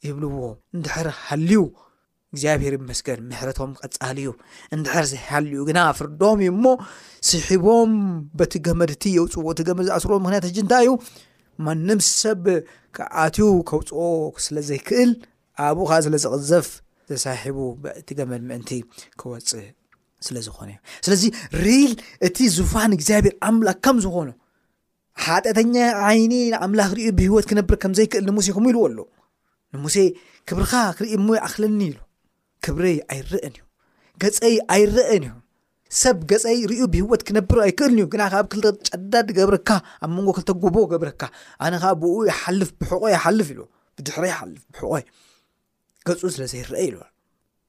ይብልዎ 0.08 0.40
ንድሕር 0.80 1.08
ሃልዩ 1.26 1.62
እግዚኣብሄር 2.34 2.74
መስገር 2.90 3.18
ምሕረቶም 3.30 3.72
ቀፃሊ 3.84 4.18
እዩ 4.24 4.30
እንድሕር 4.76 5.06
ዝሓልኡ 5.12 5.54
ግና 5.70 5.80
ፍርዶም 5.98 6.38
እዩ 6.44 6.50
እሞ 6.56 6.66
ስሒቦም 7.30 7.92
በቲ 8.40 8.54
ገመድእቲ 8.68 9.04
የውፅዎቲ 9.18 9.60
ገመድ 9.70 9.86
ዝኣስርዎ 9.90 10.18
ምክንያት 10.26 10.46
ሕጅንታይ 10.50 10.84
እዩ 10.86 10.90
ማንም 11.66 12.00
ሰብ 12.22 12.44
ካኣትዩ 12.98 13.46
ከውፅኦ 13.70 14.00
ስለ 14.46 14.56
ዘይክእል 14.70 15.12
ኣብኡካ 15.70 15.92
ስለዝቕዘፍ 16.06 16.68
ዘሳቡ 17.12 17.58
ገመድ 18.20 18.42
ምወፅእዝኾዩ 18.52 20.78
ስለዚ 21.06 21.24
ሪኢል 21.66 21.94
እቲ 22.28 22.38
ዙፋን 22.58 22.92
እግዚኣብሄር 22.98 23.34
ኣምላክ 23.50 23.78
ከም 23.86 23.98
ዝኮኑ 24.06 24.30
ሓጠተኛ 25.26 25.76
ዓይኒ 26.08 26.34
ኣምላክ 26.66 26.92
ሪኢ 27.00 27.08
ብሂወት 27.20 27.46
ክነብር 27.50 27.76
ከም 27.84 27.92
ዘይክእል 28.00 28.24
ንሙሴ 28.30 28.48
ኩም 28.58 28.66
ኢሉዎ 28.72 28.86
ሉ 28.96 29.00
ንሙሴ 29.76 29.98
ክብርካ 30.50 30.74
ክርኢ 30.98 31.10
እሞ 31.18 31.28
ይኣኽለኒ 31.40 31.80
ኢሉ 31.90 31.98
ክብረይ 32.66 32.98
ኣይረአን 33.14 33.54
እዩ 33.58 33.64
ገፀይ 34.24 34.56
ኣይረአን 34.74 35.24
እዩ 35.28 35.34
ሰብ 36.02 36.18
ገፀይ 36.32 36.60
ርእዩ 36.72 36.82
ብህወት 36.94 37.22
ክነብር 37.28 37.58
ኣይክእል 37.66 37.92
እዩ 37.96 38.06
ግና 38.14 38.24
ካብ 38.34 38.46
ክል 38.52 38.64
ጨዳድ 38.88 39.28
ገብርካ 39.38 39.70
ኣብ 40.04 40.12
መንጎ 40.16 40.30
ክልተ 40.38 40.50
ጎቦ 40.64 40.76
ገብረካ 40.92 41.22
ኣነ 41.66 41.74
ከ 41.84 41.94
ብኡ 42.02 42.14
ይሓልፍ 42.32 42.70
ብሕቆይ 42.82 43.14
ይሓልፍ 43.16 43.48
ኢ 43.54 43.56
ብድሕረ 43.98 44.24
ይሓልፍ 44.34 44.62
ብሕቆይ 44.74 45.04
ገፁ 46.08 46.22
ስለ 46.36 46.42
ዘይረአ 46.54 46.80
ኢልዎ 46.88 47.02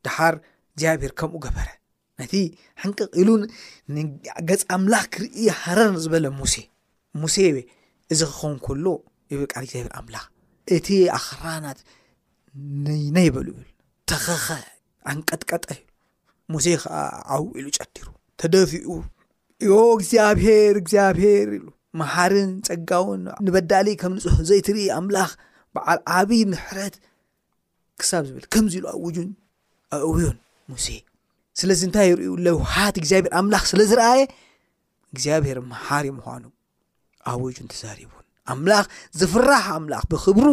ድሓር 0.04 0.34
እግዚኣብሔር 0.72 1.12
ከምኡ 1.18 1.40
ገበረ 1.44 1.68
ነቲ 2.20 2.32
ሕንቕ 2.82 2.98
ኢሉገ 3.20 4.50
ኣምላኽ 4.76 5.04
ክርእ 5.14 5.34
ሃረር 5.62 5.90
ዝበለ 6.04 6.26
ሙሴ 6.40 6.54
ሙሴ 7.22 7.36
ወ 7.56 7.58
እዚ 8.12 8.20
ክኸውን 8.30 8.56
ከሎ 8.64 8.86
ብልቃል 9.38 9.64
እግዚብር 9.66 9.92
ኣምላኽ 9.98 10.24
እቲ 10.76 10.88
ኣኽራናት 11.18 11.78
ነይነ 12.86 13.16
ይበሉ 13.28 13.46
ይብል 13.54 13.68
ተኸኸ 14.10 14.46
አንቀጥቀጠ 15.10 15.66
ሙሴ 16.52 16.66
ከዓ 16.82 16.94
ኣውኢሉ 17.36 17.66
ጨዲሩ 17.78 18.04
ተደፊኡ 18.40 18.86
ዮ 19.68 19.74
እግዚኣብሄር 19.96 20.74
እግዚኣብሄር 20.82 21.48
ኢሉ 21.56 21.66
መሃርን 22.00 22.52
ፀጋውንንበዳሊ 22.68 23.88
ከም 24.00 24.12
ንፅሕ 24.18 24.36
ዘይትርኢ 24.48 24.86
ኣምላኽ 24.98 25.30
በዓል 25.74 26.00
ዓብዪ 26.18 26.40
ምሕረት 26.52 26.94
ክሳብ 28.02 28.22
ዝብል 28.28 28.44
ከምዚ 28.54 28.74
ኢሉ 28.80 28.86
ኣብ 28.92 28.98
ውጁን 29.06 29.28
ኣእውዮን 29.96 30.36
ሙሴ 30.72 30.86
ስለዚ 31.60 31.80
እንታይ 31.88 32.08
ይርዩ 32.10 32.30
ለውሓት 32.46 32.94
እግዚኣብሄር 33.00 33.32
ኣምላኽ 33.40 33.64
ስለ 33.72 33.80
ዝረአየ 33.90 34.22
እግዚኣብሄር 35.14 35.58
መሃር 35.72 36.04
ዩ 36.08 36.12
ምኳኑ 36.18 36.44
ኣብ 37.32 37.40
ውጁን 37.46 37.68
ተዛሪቡን 37.72 38.24
ኣምላኽ 38.52 38.86
ዝፍራሕ 39.18 39.66
ኣምላኽ 39.78 40.02
ብክብሩ 40.12 40.46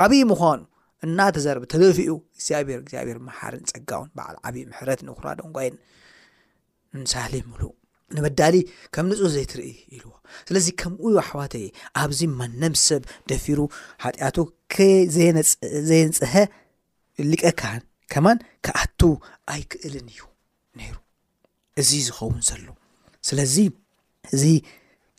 ዓብይ 0.00 0.22
ምዃኑ 0.30 0.60
እናተዛር 1.06 1.58
ተደፊኡ 1.72 2.08
እዚኣብሔር 2.38 2.78
እግዚኣብሔር 2.84 3.18
መሓርን 3.26 3.64
ፀጋኡን 3.72 4.08
በዓል 4.16 4.36
ዓብዪ 4.46 4.62
ምሕረት 4.70 5.00
ንኩራ 5.08 5.26
ዶንጓይን 5.40 5.76
ንሳሊ 7.02 7.32
ይምሉእ 7.42 7.74
ንበዳሊ 8.16 8.56
ከም 8.94 9.04
ንፁህ 9.10 9.30
ዘይ 9.34 9.46
ትርኢ 9.50 9.70
ኢልዎ 9.96 10.12
ስለዚ 10.48 10.66
ከምኡ 10.80 11.02
ኣሕዋተየ 11.22 11.66
ኣብዚ 12.02 12.20
ማነም 12.40 12.74
ሰብ 12.86 13.02
ደፊሩ 13.30 13.58
ሓጢኣቱ 14.04 14.38
ዘየንፀሐ 15.90 16.34
ሊቀካ 17.30 17.62
ከማን 18.14 18.38
ካኣቱ 18.66 19.00
ኣይክእልን 19.54 20.06
እዩ 20.14 20.20
ነይሩ 20.80 20.96
እዚ 21.80 21.90
ዝኸውን 22.08 22.38
ዘሎ 22.48 22.64
ስለዚ 23.28 23.56
እዚ 24.34 24.42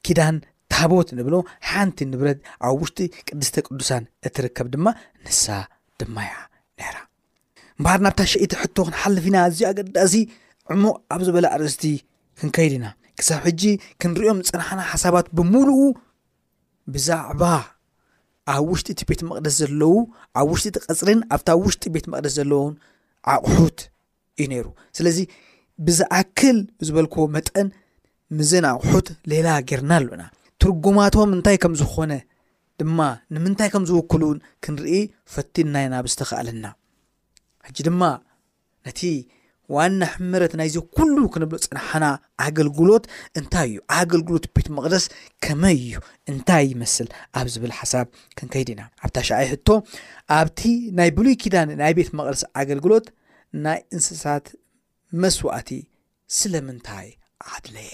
ኪዳን 0.05 0.35
ታቦት 0.73 1.07
ንብሎ 1.19 1.35
ሓንቲ 1.69 1.97
ንብረት 2.11 2.39
ኣብ 2.67 2.77
ውሽጢ 2.83 2.99
ቅድስተ 3.29 3.55
ቅዱሳን 3.67 4.03
እትርከብ 4.27 4.67
ድማ 4.73 4.85
ንሳ 5.25 5.43
ድማያ 5.99 6.31
ነይራ 6.79 6.97
ምበሃር 7.81 7.99
ናብታ 8.05 8.19
ሸኢቲ 8.31 8.51
ሕቶ 8.61 8.77
ክንሓልፍ 8.87 9.25
ኢና 9.29 9.35
ኣዝዩ 9.47 9.61
ኣቀዳእሲ 9.71 10.15
ዕሙቕ 10.73 10.95
ኣብ 11.13 11.21
ዝበለ 11.27 11.45
አርእስቲ 11.55 11.83
ክንከይድ 12.39 12.73
ና 12.83 12.87
ክሳብ 13.19 13.41
ሕጂ 13.47 13.63
ክንሪኦም 14.01 14.39
ዝፅናሓና 14.47 14.81
ሓሳባት 14.91 15.27
ብሙንኡ 15.37 15.69
ብዛዕባ 16.95 17.43
ኣብ 18.53 18.61
ውሽጢ 18.71 18.87
እቲ 18.93 19.01
ቤት 19.09 19.21
መቅደስ 19.29 19.55
ዘለው 19.61 19.93
ኣብ 20.39 20.45
ውሽጢ 20.53 20.67
እቲ 20.71 20.77
ቀፅርን 20.89 21.19
ኣብታ 21.35 21.49
ውሽጢ 21.65 21.83
ቤት 21.95 22.05
መቅደስ 22.13 22.33
ዘለዎን 22.39 22.73
ዓቑሑት 23.33 23.79
እዩ 24.41 24.47
ነይሩ 24.53 24.67
ስለዚ 24.99 25.17
ብዛኣክል 25.87 26.57
ብዝበልክዎ 26.79 27.25
መጠን 27.35 27.67
ምዘን 28.39 28.65
ኣቑሑት 28.73 29.07
ሌላ 29.31 29.47
ጌርና 29.69 29.91
ኣሉና 29.99 30.23
ትርጉማቶም 30.63 31.31
እንታይ 31.35 31.55
ከም 31.61 31.73
ዝኾነ 31.79 32.13
ድማ 32.79 32.99
ንምንታይ 33.35 33.69
ከም 33.73 33.83
ዝውክሉን 33.89 34.37
ክንርኢ 34.63 34.95
ፈቲናኢና 35.33 35.93
ብዝተኸኣለና 36.05 36.65
ሕጂ 37.67 37.77
ድማ 37.87 38.01
ነቲ 38.87 38.99
ዋና 39.75 40.01
ሕምረት 40.13 40.53
ናይዚ 40.59 40.75
ኩሉ 40.95 41.17
ክንብሎ 41.33 41.57
ፅንሓና 41.65 42.05
ኣገልግሎት 42.45 43.03
እንታይ 43.39 43.67
እዩ 43.71 43.77
ኣገልግሎት 43.97 44.45
ቤት 44.55 44.67
መቅደስ 44.77 45.05
ከመይ 45.45 45.77
እዩ 45.85 45.95
እንታይ 46.31 46.65
ይመስል 46.73 47.09
ኣብ 47.39 47.47
ዝብል 47.55 47.73
ሓሳብ 47.79 48.07
ክንከይዲ 48.37 48.69
ኢና 48.75 48.81
ኣብታ 49.05 49.15
ሸኣይ 49.29 49.47
ህቶ 49.53 49.67
ኣብቲ 50.39 50.59
ናይ 50.99 51.11
ብሉይ 51.17 51.37
ኪዳን 51.43 51.71
ናይ 51.83 51.93
ቤት 51.99 52.09
መቅደስ 52.19 52.43
ኣገልግሎት 52.63 53.07
ናይ 53.67 53.81
እንስሳት 53.97 54.45
መስዋእቲ 55.23 55.71
ስለምንታይ 56.39 57.07
ዓድለየ 57.53 57.93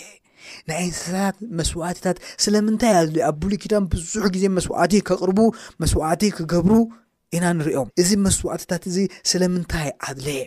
ናይ 0.69 0.79
እንስሳት 0.87 1.35
መስዋእትታት 1.59 2.17
ስለምንታይ 2.43 2.93
ኣድለዩ 2.99 3.21
ኣብ 3.29 3.35
ቡሉይኪዳን 3.43 3.85
ብዙሕ 3.93 4.23
ግዜ 4.35 4.45
መስዋዕት 4.57 4.91
ከቕርቡ 5.07 5.39
መስዋዕቲ 5.83 6.23
ክገብሩ 6.37 6.73
ኢና 7.37 7.45
ንሪኦም 7.59 7.89
እዚ 8.01 8.09
መስዋዕትታት 8.27 8.83
እዚ 8.91 8.97
ስለምንታይ 9.31 9.89
ኣድለየ 10.09 10.43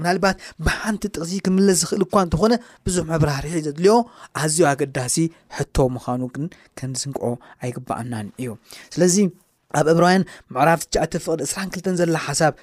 ምናል 0.00 0.18
ባት 0.22 0.38
ብሓንቲ 0.66 1.02
ጥቕሲ 1.14 1.32
ክምለስ 1.46 1.76
ዝኽእል 1.82 2.02
እኳ 2.06 2.14
እንትኾነ 2.26 2.54
ብዙሕ 2.86 3.02
መብራርሒ 3.10 3.60
ዘድልዮ 3.66 3.94
ኣዝዩ 4.42 4.60
ኣገዳሲ 4.70 5.16
ሕቶ 5.56 5.76
ምዃኑን 5.96 6.48
ከንዝንቀዖ 6.78 7.30
ኣይግባኣናን 7.64 8.28
እዩ 8.40 8.50
ስለዚ 8.94 9.16
ኣብ 9.80 9.86
ዕብራውያን 9.92 10.24
ምዕራፍ 10.56 10.80
ትቻእተ 10.88 11.12
ፍቅድ 11.26 11.40
እስራ 11.46 11.60
2ልተን 11.74 11.96
ዘላ 12.00 12.16
ሓሳብ 12.26 12.54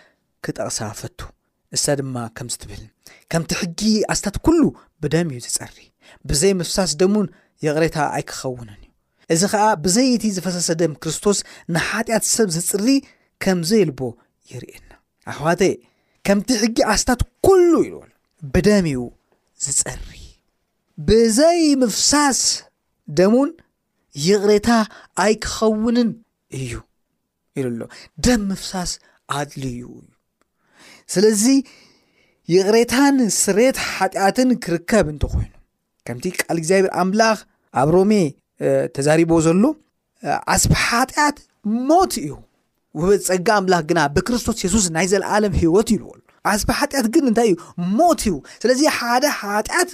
ክጠቕሳፈቱ 0.46 1.20
ንሳ 1.76 1.86
ድማ 2.02 2.16
ከምዝትብል 2.38 2.84
ከምቲ 3.32 3.52
ሕጊ 3.62 3.82
ኣስታት 4.14 4.38
ኩሉ 4.48 4.62
ብደም 5.02 5.30
እዩ 5.34 5.40
ዝፀሪ 5.56 5.78
ብዘይ 6.30 6.54
ምፍሳስ 6.62 6.92
ደሙን 7.02 7.28
የቕሬታ 7.66 7.98
ኣይክኸውንን 8.18 8.78
እዩ 8.80 8.88
እዚ 9.34 9.42
ከዓ 9.52 9.66
ብዘይእቲ 9.84 10.24
ዝፈሰሰ 10.36 10.70
ደም 10.82 10.94
ክርስቶስ 11.04 11.38
ንሓጢኣት 11.74 12.24
ሰብ 12.36 12.48
ዝፅሪ 12.56 12.88
ከምዘይ 13.44 13.82
ኢልቦ 13.86 14.00
ይርእየና 14.52 14.92
ኣሕዋተ 15.32 15.64
ከምቲ 16.28 16.50
ሕጊ 16.64 16.78
ኣስታት 16.94 17.22
ኩሉ 17.46 17.72
ኢልሎ 17.86 18.02
ብደም 18.54 18.88
እዩ 18.92 19.02
ዝፅሪ 19.66 20.10
ብዘይ 21.08 21.62
ምፍሳስ 21.84 22.42
ደሙን 23.20 23.52
ይቕሬታ 24.26 24.70
ኣይክኸውንን 25.24 26.10
እዩ 26.62 26.72
ኢሉ 27.60 27.68
ኣሎ 27.74 27.82
ደም 28.26 28.42
ምፍሳስ 28.50 28.92
ኣድልዩ 29.38 29.80
እዩ 30.02 30.10
ስለዚ 31.14 31.44
ይቕሬታን 32.54 33.18
ስሬት 33.44 33.78
ሓጢኣትን 33.92 34.50
ክርከብ 34.66 35.08
እንተኮይኑ 35.14 35.52
ከምቲ 36.08 36.26
ቃል 36.40 36.58
እግዚኣብሔር 36.62 36.92
ኣምላኽ 37.02 37.40
ኣብ 37.82 37.90
ሮሜ 37.98 38.14
ተዛሪቦ 38.96 39.32
ዘሎ 39.46 39.64
ኣስ 40.54 40.64
ሓጢኣት 40.86 41.38
ሞት 41.90 42.14
እዩ 42.24 42.32
ወበፀጋ 43.02 43.48
ኣምላኽ 43.62 43.84
ግና 43.90 44.00
ብክርስቶስ 44.16 44.58
የሱስ 44.66 44.86
ናይ 44.96 45.06
ዘለዓለም 45.14 45.54
ሂወት 45.62 45.90
ይልዎሉ 45.96 46.20
ኣስ 46.52 46.62
ሓጢአት 46.80 47.08
ግን 47.16 47.26
እንታይ 47.32 47.50
እዩ 47.52 47.56
ሞት 47.98 48.22
እዩ 48.28 48.34
ስለዚ 48.62 48.82
ሓደ 48.98 49.24
ሓጢኣት 49.42 49.92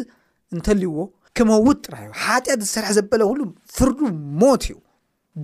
እንተልይዎ 0.55 0.97
ክመውድ 1.37 1.77
ጥራ 1.87 1.95
ዩ 2.05 2.09
ሓጢኣት 2.25 2.59
ዝሰርሐ 2.65 2.89
ዘበለ 2.97 3.21
ኩሉ 3.31 3.41
ፍርዱ 3.77 3.99
ሞት 4.43 4.63
እዩ 4.69 4.77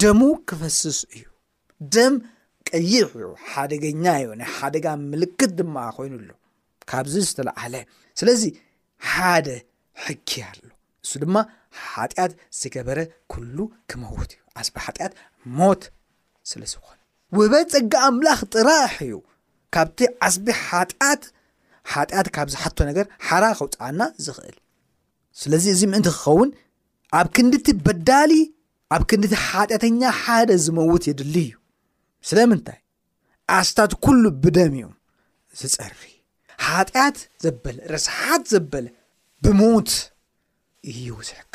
ደሙ 0.01 0.21
ክፈስስ 0.49 0.99
እዩ 1.15 1.23
ደም 1.95 2.13
ቀይዕ 2.69 3.07
እዩ 3.19 3.29
ሓደገኛ 3.49 4.05
እዩ 4.21 4.29
ናይ 4.41 4.49
ሓደጋ 4.57 4.85
ምልክት 5.11 5.51
ድማ 5.59 5.75
ኮይኑሉ 5.97 6.29
ካብዚ 6.91 7.13
ዝተለዓለ 7.27 7.73
ስለዚ 8.21 8.41
ሓደ 9.11 9.47
ሕጊ 10.05 10.29
ኣሎ 10.49 10.59
እሱ 11.05 11.11
ድማ 11.23 11.35
ሓጢኣት 11.91 12.31
ዝገበረ 12.59 12.99
ኩሉ 13.31 13.57
ክመውት 13.89 14.29
እዩ 14.35 14.41
ዓስቢ 14.61 14.75
ሓጢኣት 14.85 15.13
ሞት 15.57 15.81
ስለ 16.49 16.61
ዝኮነ 16.71 16.99
ወበፀጋ 17.37 17.93
ኣምላኽ 18.09 18.39
ጥራሕ 18.53 18.93
እዩ 19.05 19.13
ካብቲ 19.75 19.97
ዓስቢ 20.27 20.45
ሓጢት 20.67 21.21
ሓጢኣት 21.93 22.27
ካብ 22.35 22.47
ዝሓቶ 22.53 22.77
ነገር 22.89 23.05
ሓራ 23.27 23.43
ከውፃዓና 23.59 24.01
ዝኽእል 24.25 24.57
ስለዚ 25.41 25.63
እዚ 25.75 25.81
ምእንቲ 25.91 26.09
ክኸውን 26.15 26.49
ኣብ 27.19 27.27
ክንዲቲ 27.35 27.67
በዳሊ 27.85 28.33
ኣብ 28.95 29.03
ክንዲቲ 29.09 29.33
ሓጢኣተኛ 29.47 30.01
ሓደ 30.21 30.49
ዝመውት 30.65 31.03
የድሊ 31.09 31.35
እዩ 31.47 31.53
ስለምንታይ 32.29 32.79
ኣስታት 33.57 33.91
ኩሉ 34.03 34.23
ብደም 34.43 34.73
እዮም 34.77 34.93
ዝፀሪ 35.59 35.99
ሓጢኣት 36.67 37.17
ዘበለ 37.43 37.77
ርስሓት 37.93 38.43
ዘበለ 38.53 38.85
ብሞት 39.47 39.89
እዩ 40.89 41.05
ዝሕክ 41.29 41.53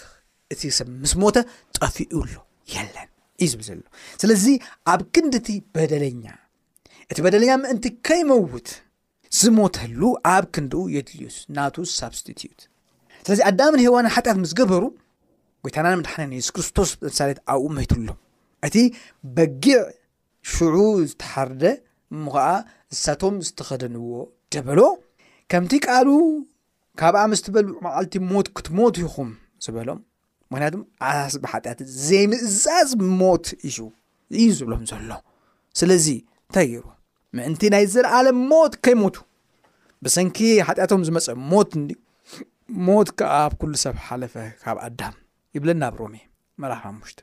እቲ 0.52 0.62
ሰብ 0.78 0.88
ምስ 1.02 1.12
ሞተ 1.20 1.36
ጠፊኡሎ 1.76 2.30
የለን 2.72 3.08
እዩ 3.42 3.48
ዝብዘሎ 3.52 3.80
ስለዚ 4.22 4.44
ኣብ 4.92 5.00
ክንዲእቲ 5.14 5.48
በደለኛ 5.74 6.24
እቲ 7.10 7.18
በደለኛ 7.26 7.50
ምእንቲ 7.62 7.84
ከይመውት 8.08 8.68
ዝሞተሉ 9.40 10.00
ኣብ 10.34 10.44
ክንዲኡ 10.56 10.82
የድልዩስ 10.96 11.36
ናቱ 11.58 11.76
ሳብስቲትዩት 11.98 12.60
ስለዚ 13.26 13.40
ኣዳምን 13.50 13.82
ሄዋን 13.84 14.06
ሓጢኣት 14.16 14.38
ምስ 14.42 14.52
ገበሩ 14.60 14.84
ወይታናንምድሓ 15.64 16.14
የሱስ 16.38 16.50
ክርስቶስ 16.56 16.90
መሳሌት 17.06 17.40
ኣብኡ 17.52 17.64
መይትሎ 17.78 18.08
እቲ 18.66 18.76
በጊዕ 19.38 19.80
ሽዑ 20.54 20.76
ዝተሓርደ 21.10 21.62
እሙ 22.16 22.24
ኸዓ 22.36 22.48
እሳቶም 22.94 23.34
ዝተኸደንዎ 23.48 24.06
ደበሎ 24.54 24.80
ከምቲ 25.52 25.72
ቃሉ 25.88 26.08
ካብ 27.00 27.14
ኣምስትበልዑ 27.24 27.72
መዓልቲ 27.86 28.14
ሞት 28.30 28.46
ክትሞቱ 28.56 28.94
ይኹም 29.04 29.28
ዝበሎም 29.64 29.98
ምክንያቱ 30.52 30.74
ኣስብሓጢአት 31.08 31.80
ዘይምእዛዝ 32.06 32.88
ሞት 33.20 33.46
እዩ 33.68 33.78
እዩ 34.40 34.46
ዝብሎም 34.60 34.82
ዘሎ 34.90 35.10
ስለዚ 35.80 36.06
እንታይ 36.48 36.66
ገይሩዎ 36.72 36.90
ምእንቲ 37.36 37.62
ናይ 37.74 37.84
ዘለዓለ 37.94 38.26
ሞት 38.50 38.74
ከይሞቱ 38.84 39.16
ብሰንኪ 40.04 40.38
ሓጢኣቶም 40.68 41.02
ዝመፀ 41.08 41.28
ሞት 41.52 41.70
ሞት 42.88 43.08
ከዓ 43.18 43.32
ብ 43.52 43.60
ኩሉ 43.60 43.72
ሰብ 43.84 43.94
ሓለፈ 44.08 44.34
ካብ 44.64 44.78
ኣዳም 44.88 45.14
ይብለና 45.56 45.82
ብ 45.94 45.98
ሮሚ 46.02 46.14
መራ 46.62 46.72
ሃሽ 46.84 47.14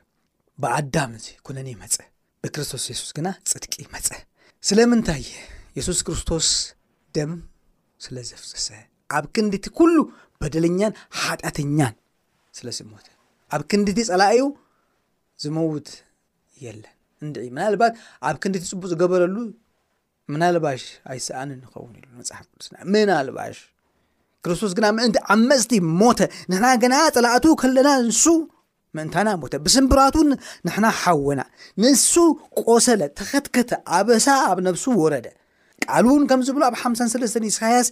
ብኣዳም 0.62 1.10
እዚ 1.20 1.26
ነኒ 1.58 1.68
ይመፀ 1.76 1.96
ብክርስቶስ 2.42 2.82
ሱስ 3.02 3.10
ግና 3.18 3.28
ፅድቂ 3.52 3.72
ይመፀ 3.84 4.08
ስለምንታይየ 4.70 5.30
የሱስ 5.78 6.00
ክርስቶስ 6.08 6.48
ደም 7.16 7.32
ስለዘፍፅሰ 8.04 8.68
ኣብ 9.14 9.24
ክንዲቲ 9.34 9.66
ኩሉ 9.78 9.96
በደለኛን 10.40 10.92
ሓጢኣትኛን 11.20 11.94
ስለስሞት 12.58 13.06
ኣብ 13.54 13.62
ክንዲቲ 13.70 13.98
ፀላእዩ 14.10 14.42
ዝመውት 15.42 15.88
የለን 16.64 16.92
እንድ 17.24 17.34
ምናልባ 17.54 17.82
ኣብ 18.28 18.36
ክንዲቲ 18.42 18.64
ፅቡእ 18.72 18.90
ዝገበረሉ 18.92 19.36
ምናልባሽ 20.34 20.82
ኣይሰኣን 21.12 21.50
ንኸውን 21.62 21.92
መፅሓፍ 22.18 22.46
ቁስና 22.60 22.76
ምናልባሽ 22.94 23.58
ክርስቶስ 24.44 24.72
ግና 24.78 24.86
ምእንቲ 24.96 25.16
ኣብ 25.32 25.40
መፅቲ 25.50 25.72
ሞተ 26.00 26.20
ንሕና 26.50 26.66
ግና 26.82 26.94
ፀላእቱ 27.14 27.44
ከለና 27.62 27.90
ንሱ 28.08 28.24
ምእንታና 28.96 29.28
ሞተ 29.42 29.54
ብስምብራቱ 29.64 30.16
ንሕና 30.66 30.86
ሓውና 31.00 31.40
ንሱ 31.82 32.12
ቆሰለ 32.66 33.00
ተኸትከተ 33.20 33.70
ኣበሳ 33.96 34.26
ኣብ 34.50 34.58
ነብሱ 34.68 34.84
ወረደ 35.04 35.26
ኣሉ 35.94 36.06
እውን 36.12 36.24
ከም 36.30 36.40
ዝብሎ 36.48 36.62
ኣብ 36.68 36.74
ሓምሳሰለስተን 36.82 37.46
ኢሳያስ 37.50 37.88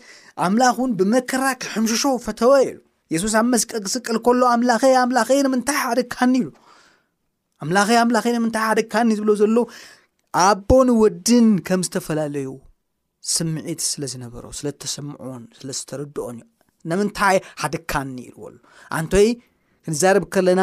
ኣምላኽ 0.46 0.76
እውን 0.80 0.92
ብመከራክሕምሽሾ 0.98 2.02
ፈተወ 2.26 2.52
እዩ 2.64 2.74
የሱስ 3.14 3.34
ኣብ 3.40 3.46
መስቀ 3.54 3.70
ክስቀል 3.86 4.18
ከሎ 4.26 4.42
ኣምላ 4.54 4.70
ኣምላኸይ 5.04 5.40
ንምንታይ 5.46 5.78
ሓደካኒ 5.86 6.34
ኢሉ 6.42 6.48
ኣምላ 7.64 7.78
ኣምላ 8.04 8.18
ንምንታይ 8.36 8.64
ሓደካኒ 8.70 9.08
ዝብሎ 9.18 9.30
ዘሎ 9.42 9.56
ኣቦን 10.46 10.88
ወድን 11.02 11.48
ከም 11.68 11.82
ዝተፈላለዩ 11.88 12.50
ስምዒት 13.34 13.82
ስለ 13.90 14.02
ዝነበሮ 14.12 14.46
ስለ 14.58 14.66
ዝተሰምዖን 14.74 15.44
ስለዝተረድኦን 15.58 16.38
ዩ 16.40 16.44
ንምንታይ 16.90 17.36
ሓደካኒ 17.62 18.16
ኢልዎሉ 18.30 18.56
ኣንቶይ 18.96 19.28
ክንዛርብ 19.84 20.24
ከለና 20.34 20.62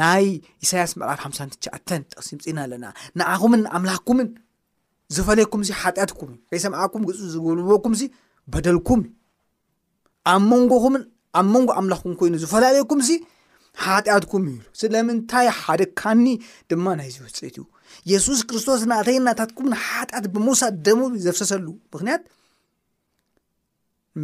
ናይ 0.00 0.24
ኢሳያስ 0.64 0.92
መዕርዓፍ 1.00 1.20
5ትሸዓ 1.28 1.74
ተቕሲምፅና 1.90 2.58
ኣለና 2.66 2.84
ንኣኹምን 3.18 3.62
ኣምላኽኩምን 3.76 4.28
ዝፈለየኩም 5.14 5.62
ሓጢአትኩም 5.80 6.30
እዩ 6.34 6.40
ዘይሰምዓኩም 6.52 7.02
ግፅ 7.08 7.18
ዝገብልዎኩም 7.34 7.92
በደልኩምዩ 8.54 9.10
ኣብ 10.32 10.42
መንጎኹምን 10.50 11.02
ኣብ 11.38 11.46
መንጎ 11.54 11.68
ኣምላኽኩም 11.80 12.14
ኮይኑ 12.20 12.34
ዝፈላለዩኩም 12.42 13.00
ሲ 13.08 13.16
ሓጢኣትኩም 13.84 14.42
ዩብሉ 14.50 14.66
ስለምንታይ 14.80 15.46
ሓደካኒ 15.60 16.24
ድማ 16.70 16.86
ናይ 17.00 17.08
ዝውፅት 17.14 17.38
እዩ 17.48 17.58
የሱስ 18.10 18.40
ክርስቶስ 18.48 18.82
ንእተይናታትኩምን 18.90 19.74
ሓጢአት 19.86 20.24
ብምውሳድ 20.34 20.74
ደመብ 20.86 21.12
ዘፍሰሰሉ 21.26 21.66
ምክንያት 21.94 22.22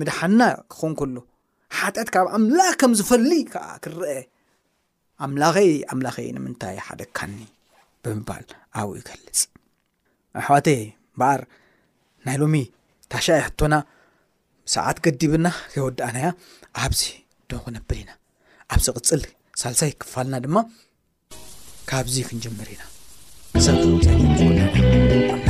ምድሓና 0.00 0.40
ክኾን 0.72 0.92
ከሎ 0.98 1.16
ሓጢኣት 1.78 2.08
ካብ 2.16 2.26
ኣምላክ 2.38 2.74
ከም 2.80 2.92
ዝፈልይ 2.98 3.42
ዓ 3.66 3.70
ክረአ 3.84 4.16
ኣምላኸይ 5.26 5.72
ኣምላኸይ 5.94 6.28
ንምንታይ 6.36 6.76
ሓደካኒ 6.88 7.36
ብምባል 8.04 8.44
ኣብኡ 8.80 8.92
ይገልፅ 9.00 9.38
ኣብሕዋት 10.38 10.68
በዓር 11.20 11.40
ናይ 12.26 12.36
ሎሚ 12.42 12.54
ታሸይ 13.12 13.40
ሕቶና 13.46 13.74
ሰዓት 14.74 14.98
ገዲብና 15.04 15.46
ከይወዳእናያ 15.72 16.28
ኣብዚ 16.84 17.00
ዶ 17.50 17.58
ክነብር 17.64 17.96
ኢና 18.02 18.10
ኣብዚ 18.74 18.86
ቅፅል 18.98 19.22
ሳልሳይ 19.62 19.92
ክፋልና 20.00 20.34
ድማ 20.46 20.56
ካብዚ 21.90 22.14
ክንጅምር 22.28 22.68
ኢና 22.74 22.82
ሰብ 23.68 25.49